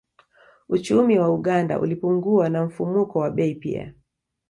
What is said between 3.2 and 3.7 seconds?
bei